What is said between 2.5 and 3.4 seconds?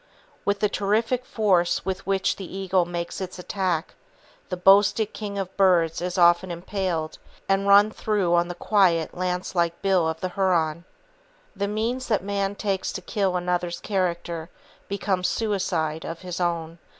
eagle makes its